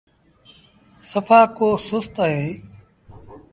سڦآ 1.09 1.41
ڪو 1.57 1.69
سُست 1.87 2.15
اهيݩ۔ 2.23 2.51